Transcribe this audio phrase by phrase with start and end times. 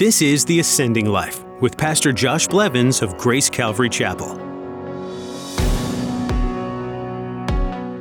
[0.00, 4.34] This is The Ascending Life with Pastor Josh Blevins of Grace Calvary Chapel.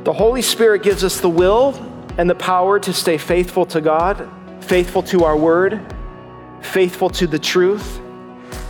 [0.06, 1.76] The Holy Spirit gives us the will
[2.18, 4.30] and the power to stay faithful to God,
[4.62, 5.94] faithful to our word,
[6.62, 8.00] faithful to the truth,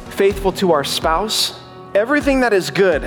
[0.10, 1.60] faithful to our spouse.
[1.94, 3.04] Everything that is good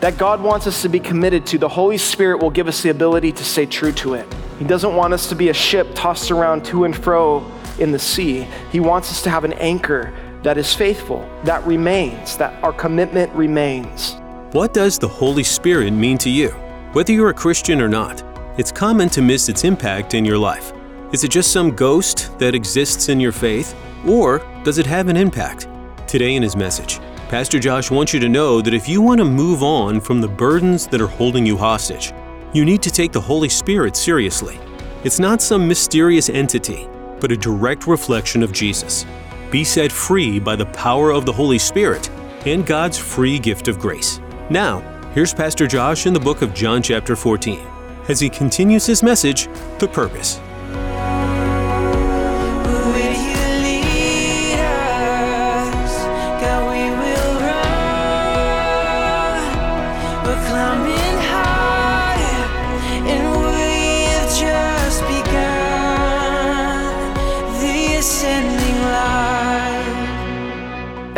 [0.00, 2.88] that God wants us to be committed to, the Holy Spirit will give us the
[2.88, 4.26] ability to stay true to it.
[4.58, 7.40] He doesn't want us to be a ship tossed around to and fro
[7.78, 8.46] in the sea.
[8.70, 13.32] He wants us to have an anchor that is faithful, that remains, that our commitment
[13.34, 14.16] remains.
[14.52, 16.50] What does the Holy Spirit mean to you?
[16.92, 18.22] Whether you're a Christian or not,
[18.58, 20.72] it's common to miss its impact in your life.
[21.12, 23.74] Is it just some ghost that exists in your faith?
[24.06, 25.68] Or does it have an impact?
[26.06, 29.24] Today in his message, Pastor Josh wants you to know that if you want to
[29.24, 32.12] move on from the burdens that are holding you hostage,
[32.54, 34.58] you need to take the Holy Spirit seriously.
[35.04, 36.88] It's not some mysterious entity,
[37.20, 39.04] but a direct reflection of Jesus.
[39.50, 42.10] Be set free by the power of the Holy Spirit
[42.46, 44.20] and God's free gift of grace.
[44.50, 44.80] Now,
[45.14, 47.66] here's Pastor Josh in the book of John, chapter 14,
[48.08, 50.40] as he continues his message, The Purpose.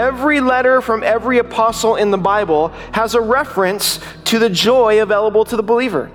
[0.01, 5.45] Every letter from every apostle in the Bible has a reference to the joy available
[5.45, 6.11] to the believer.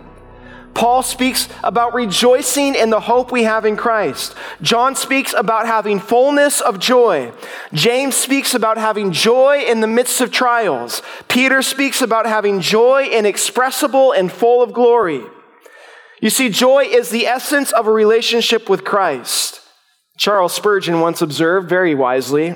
[0.74, 4.34] Paul speaks about rejoicing in the hope we have in Christ.
[4.60, 7.32] John speaks about having fullness of joy.
[7.74, 11.04] James speaks about having joy in the midst of trials.
[11.28, 15.22] Peter speaks about having joy inexpressible and full of glory.
[16.24, 19.62] You see, joy is the essence of a relationship with Christ.
[20.18, 22.56] Charles Spurgeon once observed very wisely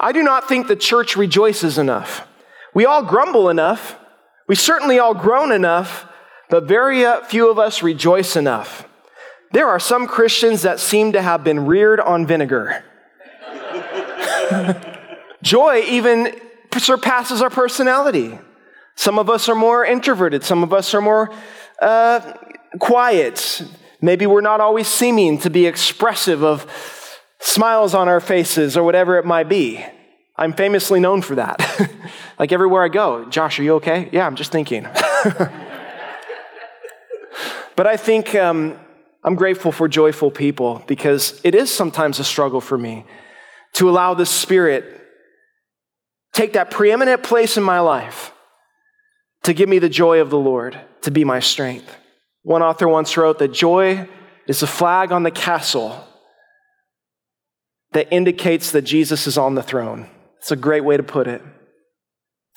[0.00, 2.26] I do not think the church rejoices enough.
[2.74, 3.96] We all grumble enough.
[4.48, 6.06] We certainly all groan enough,
[6.50, 8.86] but very few of us rejoice enough.
[9.52, 12.84] There are some Christians that seem to have been reared on vinegar.
[15.42, 16.34] Joy even
[16.76, 18.38] surpasses our personality.
[18.96, 21.32] Some of us are more introverted, some of us are more
[21.80, 22.34] uh,
[22.78, 23.62] quiet.
[24.00, 26.66] Maybe we're not always seeming to be expressive of
[27.44, 29.84] smiles on our faces or whatever it might be.
[30.34, 31.60] I'm famously known for that.
[32.38, 34.08] like everywhere I go, Josh, are you okay?
[34.12, 34.84] Yeah, I'm just thinking.
[37.76, 38.78] but I think um,
[39.22, 43.04] I'm grateful for joyful people because it is sometimes a struggle for me
[43.74, 45.02] to allow the Spirit
[46.32, 48.32] take that preeminent place in my life
[49.42, 51.94] to give me the joy of the Lord, to be my strength.
[52.42, 54.08] One author once wrote that joy
[54.48, 56.08] is a flag on the castle
[57.94, 60.08] that indicates that Jesus is on the throne.
[60.38, 61.42] It's a great way to put it.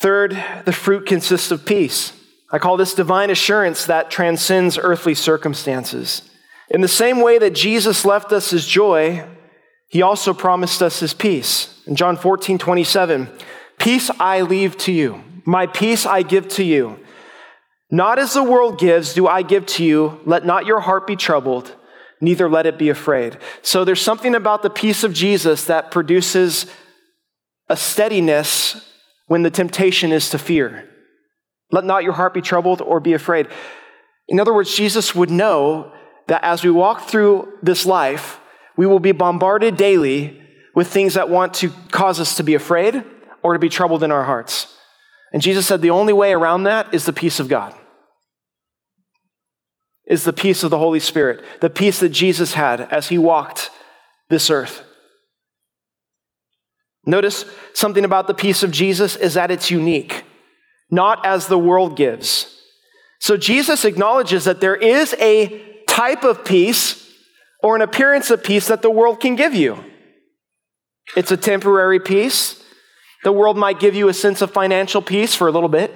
[0.02, 2.12] Third, the fruit consists of peace.
[2.52, 6.22] I call this divine assurance that transcends earthly circumstances.
[6.70, 9.26] In the same way that Jesus left us his joy,
[9.90, 11.82] he also promised us his peace.
[11.88, 13.30] In John 14, 27,
[13.80, 17.00] peace I leave to you, my peace I give to you.
[17.90, 20.20] Not as the world gives, do I give to you.
[20.26, 21.74] Let not your heart be troubled,
[22.22, 23.38] neither let it be afraid.
[23.62, 26.66] So there's something about the peace of Jesus that produces
[27.70, 28.92] a steadiness
[29.28, 30.88] when the temptation is to fear.
[31.72, 33.48] Let not your heart be troubled or be afraid.
[34.28, 35.92] In other words, Jesus would know
[36.28, 38.40] that as we walk through this life,
[38.76, 40.42] we will be bombarded daily
[40.76, 43.04] with things that want to cause us to be afraid
[43.42, 44.76] or to be troubled in our hearts.
[45.34, 47.74] And Jesus said the only way around that is the peace of God
[50.08, 53.70] is the peace of the Holy Spirit, the peace that Jesus had as he walked
[54.30, 54.84] this earth.
[57.06, 60.24] Notice something about the peace of Jesus is that it's unique,
[60.90, 62.54] not as the world gives.
[63.20, 67.04] So Jesus acknowledges that there is a type of peace
[67.64, 69.84] or an appearance of peace that the world can give you.
[71.16, 72.64] It's a temporary peace.
[73.24, 75.94] The world might give you a sense of financial peace for a little bit.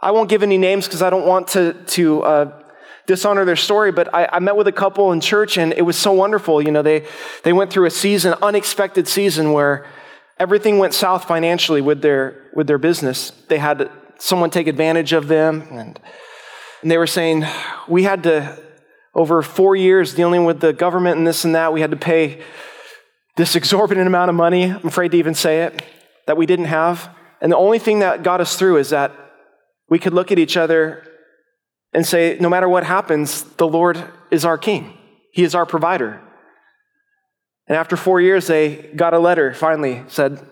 [0.00, 2.61] I won't give any names because I don't want to, to uh,
[3.06, 5.96] dishonor their story, but I, I, met with a couple in church and it was
[5.96, 6.62] so wonderful.
[6.62, 7.06] You know, they,
[7.42, 9.86] they went through a season, unexpected season where
[10.38, 13.30] everything went south financially with their, with their business.
[13.48, 15.98] They had someone take advantage of them and,
[16.82, 17.44] and they were saying,
[17.88, 18.58] we had to,
[19.14, 22.42] over four years dealing with the government and this and that, we had to pay
[23.36, 24.64] this exorbitant amount of money.
[24.64, 25.82] I'm afraid to even say it,
[26.26, 27.10] that we didn't have.
[27.40, 29.12] And the only thing that got us through is that
[29.88, 31.04] we could look at each other
[31.92, 34.96] and say, no matter what happens, the Lord is our king.
[35.32, 36.20] He is our provider.
[37.66, 40.44] And after four years, they got a letter finally said,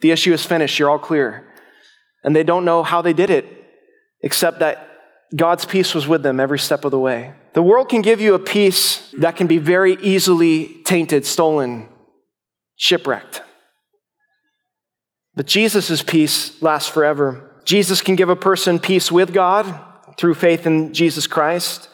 [0.00, 0.78] The issue is finished.
[0.78, 1.48] You're all clear.
[2.24, 3.46] And they don't know how they did it,
[4.20, 4.88] except that
[5.34, 7.34] God's peace was with them every step of the way.
[7.54, 11.88] The world can give you a peace that can be very easily tainted, stolen,
[12.76, 13.42] shipwrecked.
[15.34, 17.50] But Jesus' peace lasts forever.
[17.64, 21.88] Jesus can give a person peace with God through faith in Jesus Christ.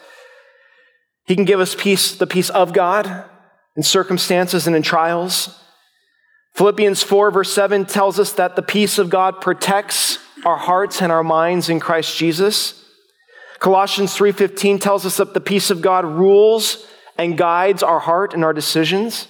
[1.25, 3.25] He can give us peace, the peace of God
[3.75, 5.61] in circumstances and in trials.
[6.55, 11.11] Philippians 4, verse 7 tells us that the peace of God protects our hearts and
[11.11, 12.83] our minds in Christ Jesus.
[13.59, 16.85] Colossians 3:15 tells us that the peace of God rules
[17.17, 19.27] and guides our heart and our decisions.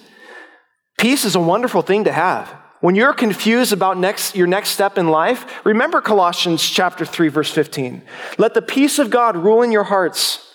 [0.98, 2.59] Peace is a wonderful thing to have.
[2.80, 7.50] When you're confused about next, your next step in life, remember Colossians chapter 3 verse
[7.50, 8.02] 15.
[8.38, 10.46] Let the peace of God rule in your hearts.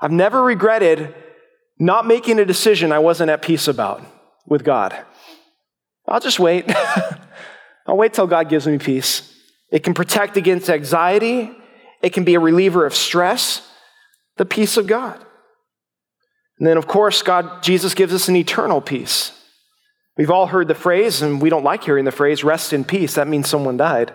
[0.00, 1.14] I've never regretted
[1.78, 4.02] not making a decision I wasn't at peace about
[4.46, 4.96] with God.
[6.06, 6.70] I'll just wait.
[7.86, 9.34] I'll wait till God gives me peace.
[9.70, 11.50] It can protect against anxiety.
[12.00, 13.68] It can be a reliever of stress.
[14.36, 15.24] The peace of God.
[16.58, 19.32] And then, of course, God, Jesus gives us an eternal peace.
[20.16, 23.14] We've all heard the phrase, and we don't like hearing the phrase, rest in peace.
[23.14, 24.12] That means someone died.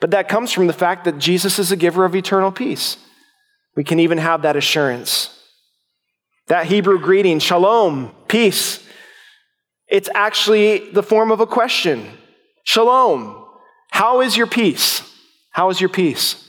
[0.00, 2.98] But that comes from the fact that Jesus is a giver of eternal peace.
[3.74, 5.32] We can even have that assurance.
[6.48, 8.86] That Hebrew greeting, shalom, peace,
[9.88, 12.10] it's actually the form of a question.
[12.64, 13.46] Shalom,
[13.90, 15.02] how is your peace?
[15.50, 16.42] How is your peace?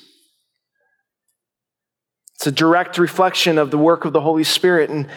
[2.35, 5.07] It's a direct reflection of the work of the Holy Spirit and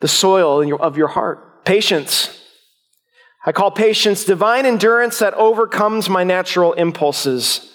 [0.00, 1.64] the soil of your heart.
[1.64, 2.34] Patience.
[3.44, 7.72] I call patience divine endurance that overcomes my natural impulses.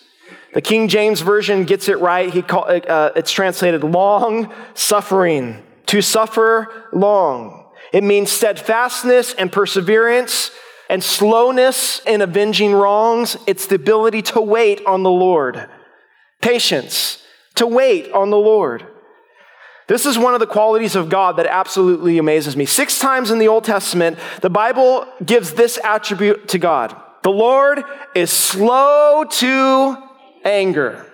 [0.54, 2.32] The King James Version gets it right.
[2.32, 7.72] He call, uh, it's translated long suffering, to suffer long.
[7.92, 10.52] It means steadfastness and perseverance
[10.90, 13.38] and slowness in avenging wrongs.
[13.48, 15.70] It's the ability to wait on the Lord.
[16.42, 17.24] Patience,
[17.56, 18.86] to wait on the Lord.
[19.88, 22.66] This is one of the qualities of God that absolutely amazes me.
[22.66, 27.84] Six times in the Old Testament, the Bible gives this attribute to God The Lord
[28.16, 29.98] is slow to
[30.46, 31.06] anger.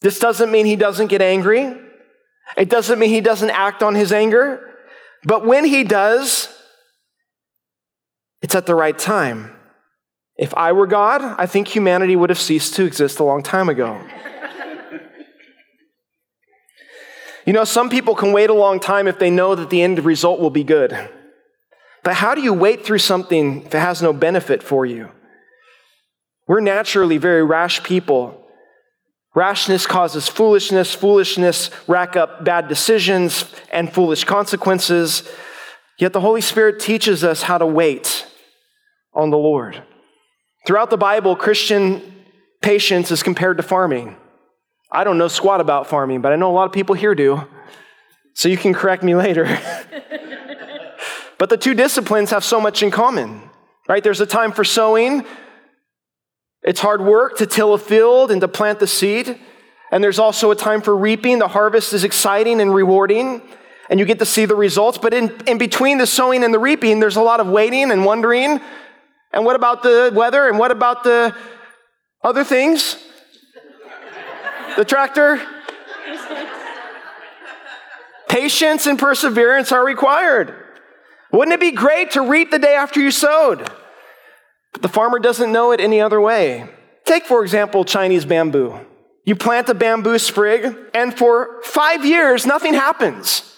[0.00, 1.76] This doesn't mean he doesn't get angry,
[2.56, 4.68] it doesn't mean he doesn't act on his anger.
[5.24, 6.48] But when he does,
[8.40, 9.54] it's at the right time.
[10.36, 13.68] If I were God, I think humanity would have ceased to exist a long time
[13.68, 14.00] ago.
[17.44, 20.04] You know, some people can wait a long time if they know that the end
[20.04, 20.96] result will be good.
[22.04, 25.10] But how do you wait through something that has no benefit for you?
[26.46, 28.46] We're naturally very rash people.
[29.34, 35.28] Rashness causes foolishness, foolishness rack up bad decisions and foolish consequences.
[35.98, 38.26] Yet the Holy Spirit teaches us how to wait
[39.14, 39.82] on the Lord.
[40.66, 42.24] Throughout the Bible, Christian
[42.60, 44.16] patience is compared to farming.
[44.94, 47.48] I don't know squat about farming, but I know a lot of people here do.
[48.34, 49.44] So you can correct me later.
[51.38, 53.42] but the two disciplines have so much in common,
[53.88, 54.04] right?
[54.04, 55.24] There's a time for sowing.
[56.62, 59.38] It's hard work to till a field and to plant the seed.
[59.90, 61.38] And there's also a time for reaping.
[61.38, 63.42] The harvest is exciting and rewarding,
[63.90, 64.98] and you get to see the results.
[64.98, 68.04] But in, in between the sowing and the reaping, there's a lot of waiting and
[68.04, 68.60] wondering.
[69.32, 70.48] And what about the weather?
[70.48, 71.34] And what about the
[72.22, 72.96] other things?
[74.76, 75.40] The tractor?
[78.28, 80.54] Patience and perseverance are required.
[81.32, 83.70] Wouldn't it be great to reap the day after you sowed?
[84.72, 86.68] But the farmer doesn't know it any other way.
[87.04, 88.78] Take, for example, Chinese bamboo.
[89.24, 93.48] You plant a bamboo sprig, and for five years, nothing happens.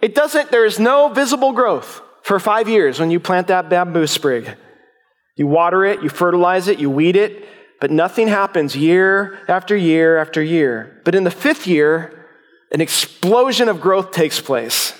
[0.00, 4.06] It doesn't, there is no visible growth for five years when you plant that bamboo
[4.06, 4.56] sprig.
[5.36, 7.46] You water it, you fertilize it, you weed it,
[7.80, 11.00] but nothing happens year after year after year.
[11.04, 12.26] But in the fifth year,
[12.72, 14.94] an explosion of growth takes place.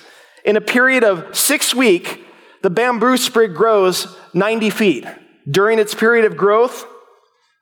[0.45, 2.15] In a period of six weeks,
[2.61, 5.05] the bamboo sprig grows 90 feet.
[5.49, 6.85] During its period of growth,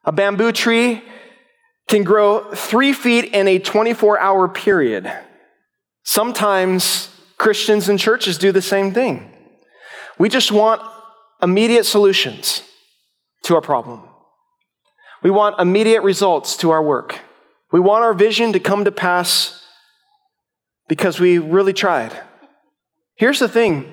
[0.04, 1.04] a bamboo tree
[1.88, 5.12] can grow three feet in a 24 hour period.
[6.04, 9.32] Sometimes Christians and churches do the same thing.
[10.18, 10.82] We just want
[11.42, 12.64] immediate solutions
[13.44, 14.04] to our problem.
[15.26, 17.20] We want immediate results to our work.
[17.72, 19.60] We want our vision to come to pass
[20.88, 22.16] because we really tried.
[23.16, 23.92] Here's the thing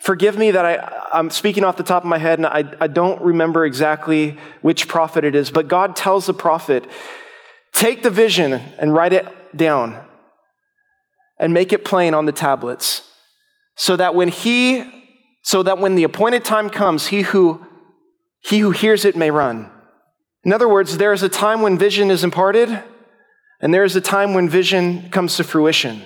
[0.00, 2.88] forgive me that I, I'm speaking off the top of my head and I, I
[2.88, 6.84] don't remember exactly which prophet it is, but God tells the prophet,
[7.72, 10.04] take the vision and write it down.
[11.38, 13.02] and make it plain on the tablets,
[13.76, 14.82] so that when he
[15.42, 17.64] so that when the appointed time comes, he who
[18.40, 19.70] he who hears it may run.
[20.46, 22.68] In other words, there is a time when vision is imparted,
[23.60, 26.02] and there is a time when vision comes to fruition.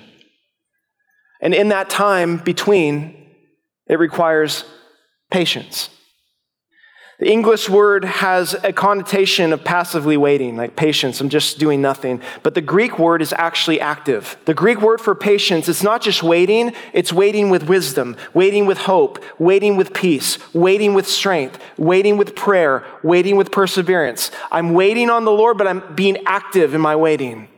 [1.42, 3.32] And in that time between,
[3.86, 4.64] it requires
[5.30, 5.90] patience.
[7.20, 12.22] The English word has a connotation of passively waiting, like patience, I'm just doing nothing.
[12.42, 14.38] But the Greek word is actually active.
[14.46, 18.78] The Greek word for patience it's not just waiting, it's waiting with wisdom, waiting with
[18.78, 24.30] hope, waiting with peace, waiting with strength, waiting with prayer, waiting with perseverance.
[24.50, 27.48] I'm waiting on the Lord, but I'm being active in my waiting.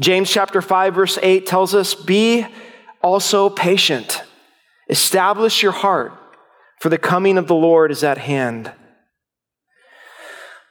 [0.00, 2.44] James chapter 5 verse 8 tells us, "Be
[3.00, 4.22] also patient.
[4.88, 6.12] Establish your heart,
[6.80, 8.72] for the coming of the Lord is at hand."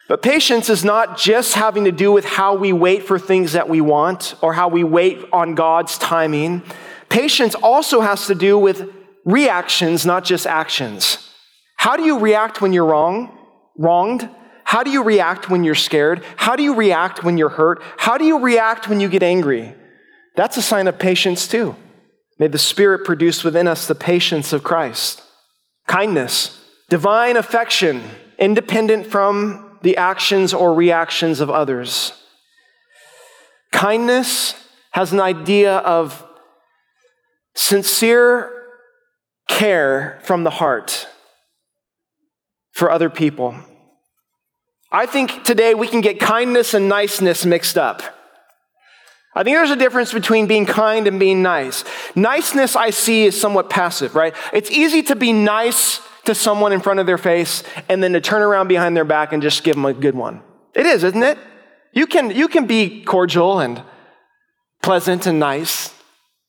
[0.07, 3.67] But patience is not just having to do with how we wait for things that
[3.67, 6.63] we want or how we wait on God's timing.
[7.09, 8.89] Patience also has to do with
[9.25, 11.29] reactions, not just actions.
[11.75, 13.37] How do you react when you're wrong,
[13.77, 14.29] wronged?
[14.63, 16.23] How do you react when you're scared?
[16.37, 17.81] How do you react when you're hurt?
[17.97, 19.75] How do you react when you get angry?
[20.37, 21.75] That's a sign of patience, too.
[22.39, 25.21] May the Spirit produce within us the patience of Christ.
[25.87, 28.03] Kindness, divine affection,
[28.37, 32.13] independent from the actions or reactions of others.
[33.71, 34.53] Kindness
[34.91, 36.25] has an idea of
[37.55, 38.51] sincere
[39.47, 41.07] care from the heart
[42.71, 43.55] for other people.
[44.91, 48.01] I think today we can get kindness and niceness mixed up.
[49.37, 51.83] I think there's a difference between being kind and being nice.
[52.15, 54.33] Niceness I see is somewhat passive, right?
[54.51, 58.19] It's easy to be nice to someone in front of their face and then to
[58.19, 60.41] turn around behind their back and just give them a good one.
[60.73, 61.37] It is, isn't it?
[61.93, 63.83] You can, you can be cordial and
[64.81, 65.93] pleasant and nice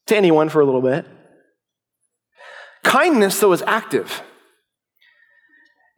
[0.07, 1.05] to anyone for a little bit.
[2.85, 4.23] Kindness, though, is active.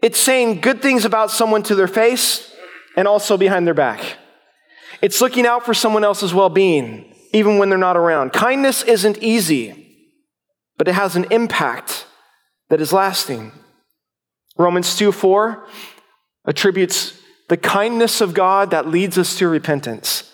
[0.02, 2.52] It's saying good things about someone to their face
[2.96, 4.16] and also behind their back.
[5.02, 8.32] It's looking out for someone else's well being, even when they're not around.
[8.32, 9.86] Kindness isn't easy,
[10.76, 12.06] but it has an impact
[12.68, 13.52] that is lasting.
[14.56, 15.66] Romans 2 4
[16.46, 20.30] attributes the kindness of God that leads us to repentance.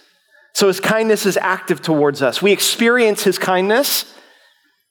[0.52, 2.40] So his kindness is active towards us.
[2.40, 4.12] We experience his kindness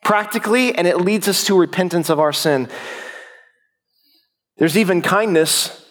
[0.03, 2.69] practically, and it leads us to repentance of our sin.
[4.57, 5.85] There's even kindness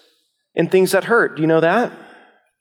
[0.54, 1.36] in things that hurt.
[1.36, 1.92] Do you know that?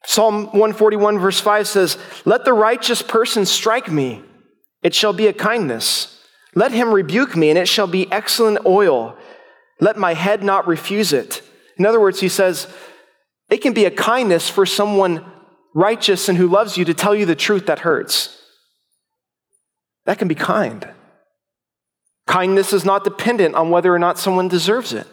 [0.06, 4.22] Psalm 141, verse 5 says, Let the righteous person strike me,
[4.82, 6.10] it shall be a kindness.
[6.56, 9.18] Let him rebuke me, and it shall be excellent oil.
[9.80, 11.42] Let my head not refuse it.
[11.78, 12.68] In other words, he says,
[13.50, 15.26] it can be a kindness for someone
[15.74, 18.40] righteous and who loves you to tell you the truth that hurts.
[20.06, 20.88] That can be kind.
[22.28, 25.08] Kindness is not dependent on whether or not someone deserves it.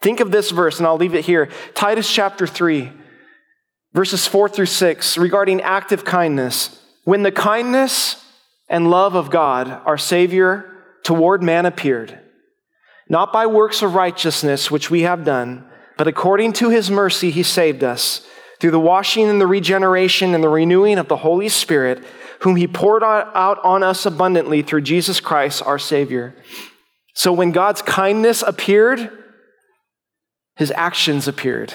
[0.00, 2.92] Think of this verse, and I'll leave it here Titus chapter 3,
[3.96, 6.82] verses 4 through 6, regarding active kindness.
[7.04, 8.22] When the kindness
[8.68, 10.70] and love of God, our Savior,
[11.02, 12.20] toward man appeared,
[13.08, 17.42] not by works of righteousness which we have done, but according to his mercy he
[17.42, 18.26] saved us
[18.60, 22.04] through the washing and the regeneration and the renewing of the Holy Spirit,
[22.40, 26.36] whom he poured out on us abundantly through Jesus Christ our Savior.
[27.14, 29.10] So when God's kindness appeared,
[30.56, 31.72] his actions appeared.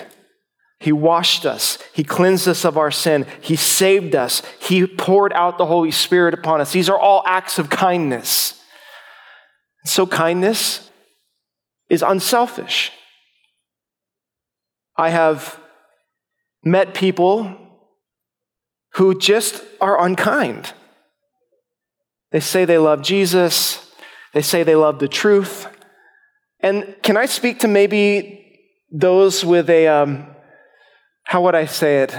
[0.81, 1.77] He washed us.
[1.93, 3.27] He cleansed us of our sin.
[3.39, 4.41] He saved us.
[4.59, 6.71] He poured out the Holy Spirit upon us.
[6.71, 8.59] These are all acts of kindness.
[9.85, 10.89] So, kindness
[11.87, 12.91] is unselfish.
[14.97, 15.59] I have
[16.63, 17.55] met people
[18.95, 20.73] who just are unkind.
[22.31, 23.87] They say they love Jesus,
[24.33, 25.67] they say they love the truth.
[26.59, 28.59] And can I speak to maybe
[28.91, 30.25] those with a, um,
[31.31, 32.13] how would I say it,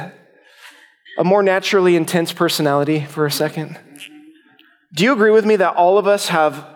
[1.19, 3.79] a more naturally intense personality for a second?
[4.95, 6.67] Do you agree with me that all of us have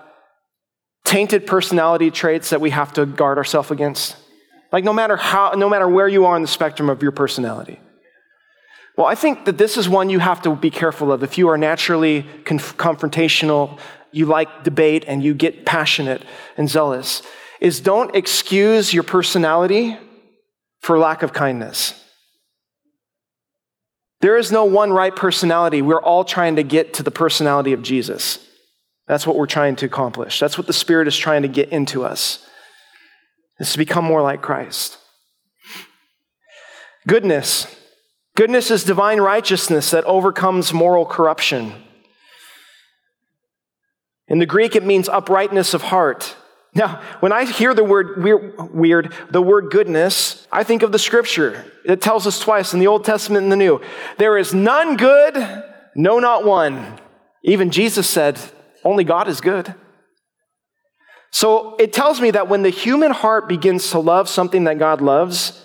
[1.02, 4.16] tainted personality traits that we have to guard ourselves against?
[4.71, 7.81] Like no matter how, no matter where you are on the spectrum of your personality.
[8.99, 11.23] Well, I think that this is one you have to be careful of.
[11.23, 13.78] If you are naturally conf- confrontational,
[14.12, 16.23] you like debate, and you get passionate
[16.59, 17.23] and zealous,
[17.62, 19.97] is don't excuse your personality
[20.83, 22.02] for lack of kindness.
[24.26, 25.83] There is no one right personality.
[25.83, 28.45] We're all trying to get to the personality of Jesus.
[29.06, 30.40] That's what we're trying to accomplish.
[30.40, 32.45] That's what the Spirit is trying to get into us.
[33.61, 34.99] Is to become more like Christ.
[37.06, 37.73] Goodness.
[38.35, 41.85] Goodness is divine righteousness that overcomes moral corruption.
[44.26, 46.35] In the Greek, it means uprightness of heart.
[46.76, 48.23] Now, when I hear the word
[48.75, 51.64] weird, the word goodness, I think of the scripture.
[51.87, 53.80] It tells us twice in the Old Testament and the New.
[54.18, 55.35] There is none good,
[55.95, 56.99] no, not one.
[57.42, 58.38] Even Jesus said,
[58.85, 59.75] only God is good.
[61.30, 65.00] So it tells me that when the human heart begins to love something that God
[65.00, 65.64] loves,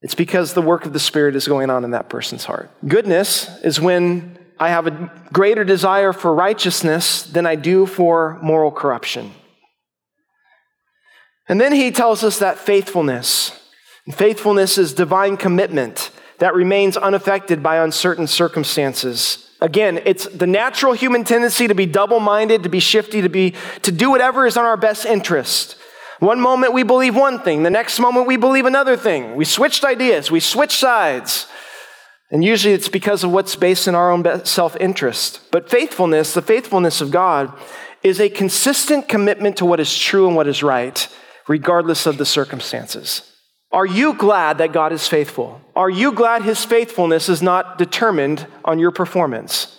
[0.00, 2.70] it's because the work of the Spirit is going on in that person's heart.
[2.86, 8.70] Goodness is when I have a greater desire for righteousness than I do for moral
[8.70, 9.32] corruption.
[11.48, 13.52] And then he tells us that faithfulness.
[14.10, 19.48] Faithfulness is divine commitment that remains unaffected by uncertain circumstances.
[19.60, 23.54] Again, it's the natural human tendency to be double minded, to be shifty, to, be,
[23.82, 25.76] to do whatever is in our best interest.
[26.18, 29.34] One moment we believe one thing, the next moment we believe another thing.
[29.34, 31.46] We switched ideas, we switched sides.
[32.30, 35.40] And usually it's because of what's based in our own self interest.
[35.50, 37.52] But faithfulness, the faithfulness of God,
[38.02, 41.08] is a consistent commitment to what is true and what is right,
[41.48, 43.32] regardless of the circumstances.
[43.72, 45.60] Are you glad that God is faithful?
[45.74, 49.72] Are you glad his faithfulness is not determined on your performance?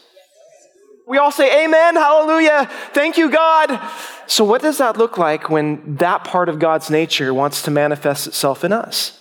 [1.08, 3.80] We all say, Amen, hallelujah, thank you, God.
[4.28, 8.28] So, what does that look like when that part of God's nature wants to manifest
[8.28, 9.18] itself in us?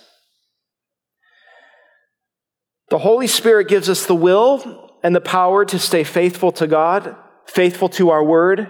[2.89, 7.15] The Holy Spirit gives us the will and the power to stay faithful to God,
[7.45, 8.69] faithful to our word,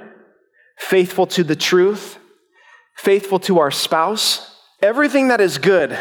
[0.78, 2.20] faithful to the truth,
[2.98, 4.56] faithful to our spouse.
[4.82, 5.98] Everything that is good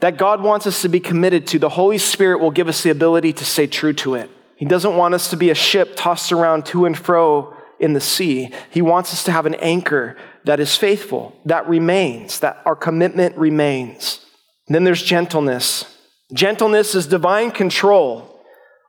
[0.00, 2.90] that God wants us to be committed to, the Holy Spirit will give us the
[2.90, 4.30] ability to stay true to it.
[4.56, 8.00] He doesn't want us to be a ship tossed around to and fro in the
[8.00, 8.50] sea.
[8.70, 13.36] He wants us to have an anchor that is faithful, that remains, that our commitment
[13.36, 14.24] remains.
[14.66, 15.96] And then there's gentleness.
[16.32, 18.40] Gentleness is divine control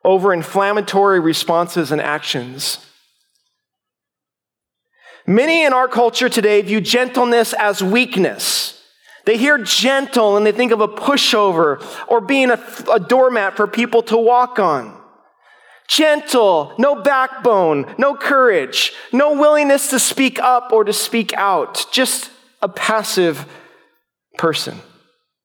[0.03, 2.85] over inflammatory responses and actions.
[5.29, 8.81] Many in our culture today view gentleness as weakness.
[9.25, 12.59] They hear gentle and they think of a pushover or being a,
[12.91, 14.99] a doormat for people to walk on
[15.87, 22.31] gentle, no backbone, no courage, no willingness to speak up or to speak out, just
[22.63, 23.45] a passive
[24.37, 24.79] person.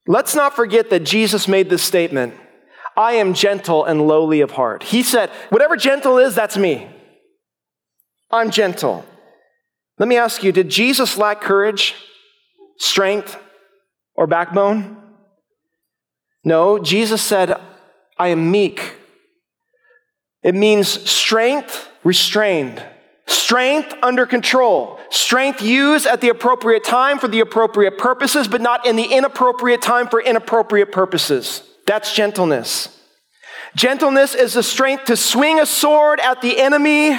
[0.06, 2.32] Let's not forget that Jesus made this statement
[2.96, 4.82] I am gentle and lowly of heart.
[4.82, 6.88] He said, Whatever gentle is, that's me.
[8.30, 9.04] I'm gentle.
[9.98, 11.94] Let me ask you did Jesus lack courage,
[12.78, 13.38] strength,
[14.14, 14.96] or backbone?
[16.44, 17.58] No, Jesus said,
[18.18, 18.98] I am meek
[20.44, 22.84] it means strength restrained,
[23.26, 28.86] strength under control, strength used at the appropriate time for the appropriate purposes, but not
[28.86, 31.62] in the inappropriate time for inappropriate purposes.
[31.86, 32.90] That's gentleness.
[33.74, 37.18] Gentleness is the strength to swing a sword at the enemy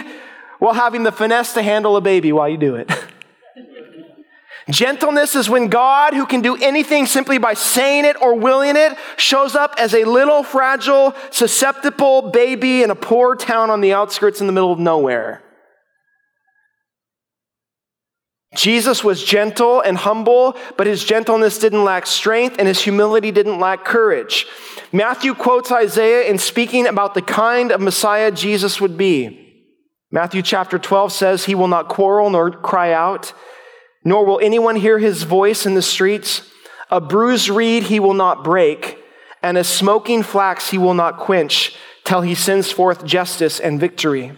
[0.59, 2.91] while having the finesse to handle a baby while you do it.
[4.69, 8.97] Gentleness is when God, who can do anything simply by saying it or willing it,
[9.15, 14.41] shows up as a little fragile, susceptible baby in a poor town on the outskirts
[14.41, 15.43] in the middle of nowhere.
[18.55, 23.59] Jesus was gentle and humble, but his gentleness didn't lack strength and his humility didn't
[23.59, 24.47] lack courage.
[24.91, 29.44] Matthew quotes Isaiah in speaking about the kind of Messiah Jesus would be.
[30.15, 33.33] Matthew chapter 12 says, He will not quarrel nor cry out
[34.05, 36.49] nor will anyone hear his voice in the streets.
[36.91, 38.99] A bruised reed he will not break,
[39.41, 41.75] and a smoking flax he will not quench,
[42.05, 44.31] till he sends forth justice and victory.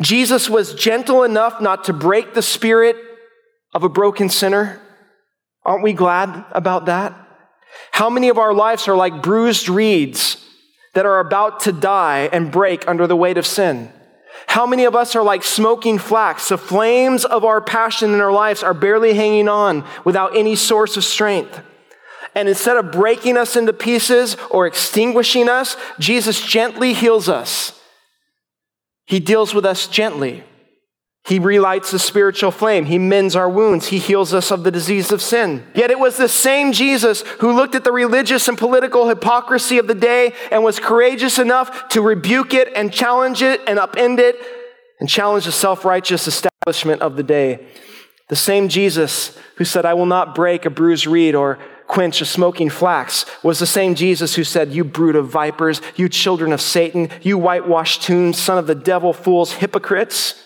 [0.00, 2.96] Jesus was gentle enough not to break the spirit
[3.72, 4.82] of a broken sinner.
[5.64, 7.14] Aren't we glad about that?
[7.92, 10.44] How many of our lives are like bruised reeds
[10.94, 13.92] that are about to die and break under the weight of sin?
[14.56, 16.48] How many of us are like smoking flax?
[16.48, 20.96] The flames of our passion in our lives are barely hanging on without any source
[20.96, 21.60] of strength.
[22.34, 27.78] And instead of breaking us into pieces or extinguishing us, Jesus gently heals us.
[29.04, 30.42] He deals with us gently.
[31.26, 32.84] He relights the spiritual flame.
[32.84, 33.88] He mends our wounds.
[33.88, 35.66] He heals us of the disease of sin.
[35.74, 39.88] Yet it was the same Jesus who looked at the religious and political hypocrisy of
[39.88, 44.36] the day and was courageous enough to rebuke it and challenge it and upend it
[45.00, 47.66] and challenge the self righteous establishment of the day.
[48.28, 51.58] The same Jesus who said, I will not break a bruised reed or
[51.88, 56.08] quench a smoking flax was the same Jesus who said, You brood of vipers, you
[56.08, 60.40] children of Satan, you whitewashed tombs, son of the devil, fools, hypocrites.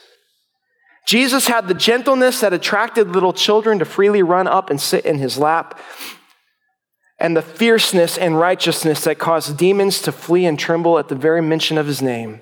[1.07, 5.19] Jesus had the gentleness that attracted little children to freely run up and sit in
[5.19, 5.79] his lap,
[7.19, 11.43] and the fierceness and righteousness that caused demons to flee and tremble at the very
[11.43, 12.41] mention of his name.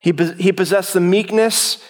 [0.00, 1.82] He, he possessed the meekness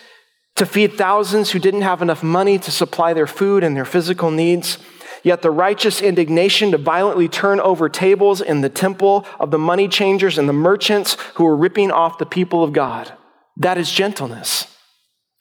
[0.56, 4.30] to feed thousands who didn't have enough money to supply their food and their physical
[4.30, 4.78] needs.
[5.22, 9.86] Yet the righteous indignation to violently turn over tables in the temple of the money
[9.86, 13.12] changers and the merchants who were ripping off the people of God.
[13.56, 14.66] That is gentleness.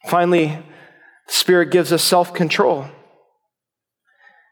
[0.07, 0.47] Finally,
[1.27, 2.87] the Spirit gives us self control.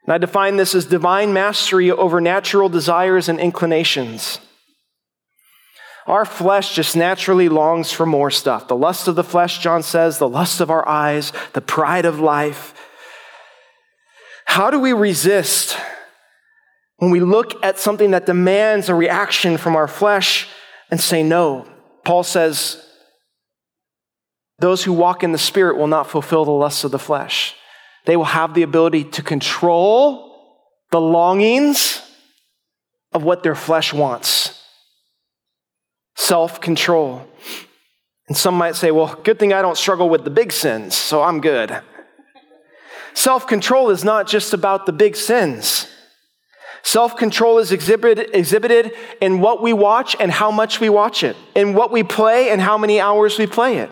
[0.04, 4.40] And I define this as divine mastery over natural desires and inclinations.
[6.06, 8.68] Our flesh just naturally longs for more stuff.
[8.68, 12.18] The lust of the flesh, John says, the lust of our eyes, the pride of
[12.18, 12.72] life.
[14.46, 15.76] How do we resist
[16.96, 20.48] when we look at something that demands a reaction from our flesh
[20.90, 21.68] and say no?
[22.06, 22.82] Paul says,
[24.58, 27.54] those who walk in the Spirit will not fulfill the lusts of the flesh.
[28.06, 30.26] They will have the ability to control
[30.90, 32.02] the longings
[33.12, 34.58] of what their flesh wants
[36.18, 37.26] self control.
[38.26, 41.22] And some might say, well, good thing I don't struggle with the big sins, so
[41.22, 41.80] I'm good.
[43.14, 45.86] Self control is not just about the big sins.
[46.82, 51.36] Self control is exhibited, exhibited in what we watch and how much we watch it,
[51.54, 53.90] in what we play and how many hours we play it,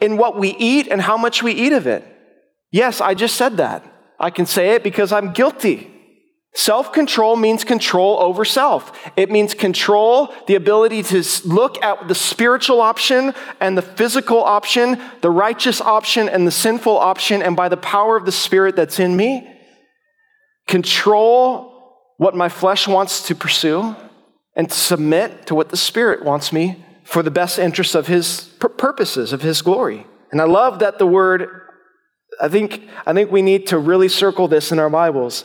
[0.00, 2.04] in what we eat and how much we eat of it.
[2.70, 3.84] Yes, I just said that.
[4.20, 5.94] I can say it because I'm guilty.
[6.54, 8.92] Self control means control over self.
[9.16, 15.00] It means control, the ability to look at the spiritual option and the physical option,
[15.20, 18.98] the righteous option and the sinful option, and by the power of the Spirit that's
[18.98, 19.48] in me,
[20.66, 21.74] control
[22.16, 23.94] what my flesh wants to pursue
[24.56, 29.32] and submit to what the Spirit wants me for the best interest of His purposes,
[29.32, 30.06] of His glory.
[30.30, 31.48] And I love that the word,
[32.40, 35.44] I think, I think we need to really circle this in our Bibles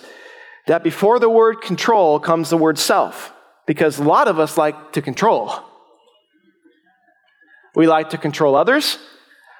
[0.67, 3.33] that before the word control comes the word self,
[3.67, 5.53] because a lot of us like to control.
[7.75, 8.97] We like to control others,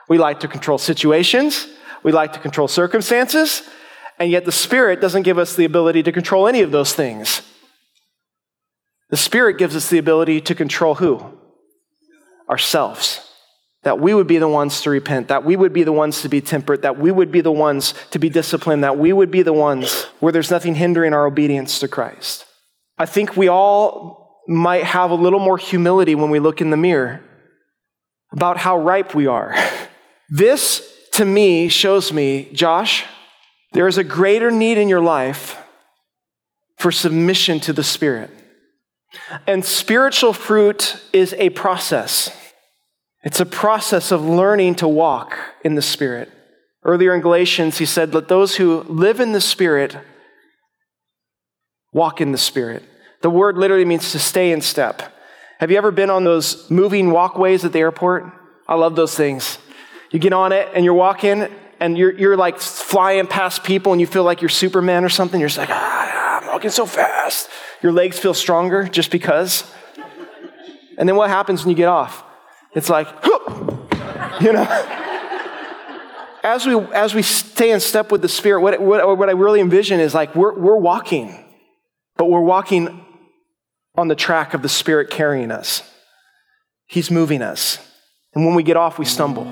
[0.08, 1.68] we like to control situations,
[2.04, 3.64] we like to control circumstances,
[4.20, 7.42] and yet the Spirit doesn't give us the ability to control any of those things.
[9.10, 11.38] The Spirit gives us the ability to control who?
[12.50, 13.33] Ourselves
[13.84, 16.30] that we would be the ones to repent, that we would be the ones to
[16.30, 19.42] be temperate, that we would be the ones to be disciplined, that we would be
[19.42, 22.46] the ones where there's nothing hindering our obedience to Christ.
[22.98, 26.78] I think we all might have a little more humility when we look in the
[26.78, 27.22] mirror
[28.32, 29.56] about how ripe we are.
[30.30, 33.04] This, to me, shows me, Josh,
[33.74, 35.62] there is a greater need in your life
[36.78, 38.32] for submission to the Spirit.
[39.46, 42.36] And spiritual fruit is a process.
[43.24, 46.30] It's a process of learning to walk in the Spirit.
[46.84, 49.98] Earlier in Galatians, he said, Let those who live in the Spirit
[51.94, 52.84] walk in the Spirit.
[53.22, 55.02] The word literally means to stay in step.
[55.60, 58.26] Have you ever been on those moving walkways at the airport?
[58.68, 59.58] I love those things.
[60.12, 61.48] You get on it and you're walking
[61.80, 65.40] and you're, you're like flying past people and you feel like you're Superman or something.
[65.40, 67.50] You're just like, ah, I'm walking so fast.
[67.82, 69.64] Your legs feel stronger just because.
[70.98, 72.24] And then what happens when you get off?
[72.76, 73.08] It's like,
[74.42, 75.00] you know.
[76.44, 79.62] As we, as we stay in step with the Spirit, what, what, what I really
[79.62, 81.46] envision is like we're, we're walking,
[82.18, 83.06] but we're walking
[83.96, 85.90] on the track of the Spirit carrying us.
[86.86, 87.80] He's moving us.
[88.34, 89.46] And when we get off, we stumble.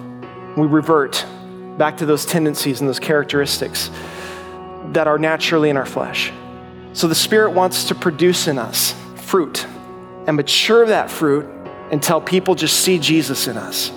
[0.58, 1.26] We revert
[1.78, 3.90] back to those tendencies and those characteristics
[4.88, 6.34] that are naturally in our flesh.
[6.92, 9.66] So the Spirit wants to produce in us fruit
[10.28, 11.48] and mature that fruit
[11.92, 13.92] until people just see Jesus in us.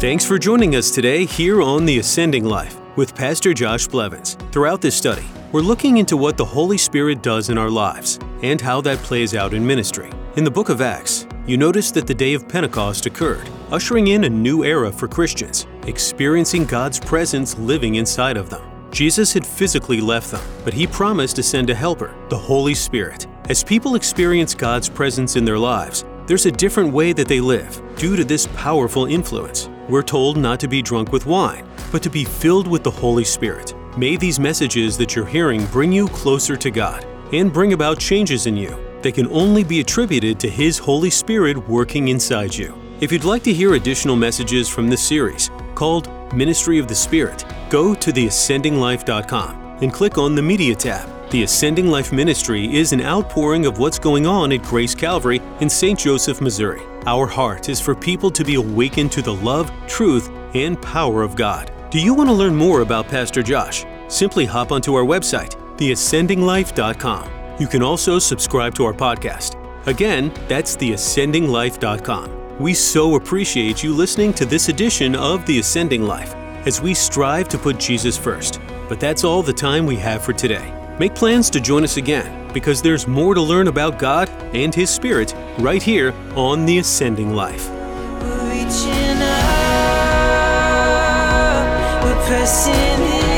[0.00, 4.36] Thanks for joining us today here on The Ascending Life with Pastor Josh Blevins.
[4.52, 8.60] Throughout this study, we're looking into what the Holy Spirit does in our lives and
[8.60, 10.10] how that plays out in ministry.
[10.36, 14.24] In the book of Acts, you notice that the day of Pentecost occurred, ushering in
[14.24, 18.73] a new era for Christians, experiencing God's presence living inside of them.
[18.94, 23.26] Jesus had physically left them, but he promised to send a helper, the Holy Spirit,
[23.48, 27.82] as people experience God's presence in their lives, there's a different way that they live
[27.96, 29.68] due to this powerful influence.
[29.88, 33.24] We're told not to be drunk with wine, but to be filled with the Holy
[33.24, 33.74] Spirit.
[33.98, 38.46] May these messages that you're hearing bring you closer to God and bring about changes
[38.46, 42.80] in you that can only be attributed to His Holy Spirit working inside you.
[43.00, 47.44] If you'd like to hear additional messages from this series called Ministry of the Spirit,
[47.74, 51.10] go to theascendinglife.com and click on the Media tab.
[51.30, 55.68] The Ascending Life Ministry is an outpouring of what's going on at Grace Calvary in
[55.68, 55.98] St.
[55.98, 56.82] Joseph, Missouri.
[57.06, 61.34] Our heart is for people to be awakened to the love, truth, and power of
[61.34, 61.72] God.
[61.90, 63.84] Do you want to learn more about Pastor Josh?
[64.06, 67.30] Simply hop onto our website, theascendinglife.com.
[67.58, 69.56] You can also subscribe to our podcast.
[69.88, 72.60] Again, that's theascendinglife.com.
[72.60, 77.48] We so appreciate you listening to this edition of The Ascending Life as we strive
[77.48, 78.60] to put Jesus first.
[78.88, 80.72] But that's all the time we have for today.
[80.98, 84.90] Make plans to join us again because there's more to learn about God and His
[84.90, 87.68] Spirit right here on The Ascending Life.
[87.68, 90.44] We're reaching up,
[92.04, 93.33] we're pressing